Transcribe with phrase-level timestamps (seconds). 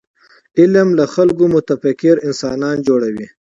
[0.59, 3.27] علم له خلکو متفکر انسانان جوړوي.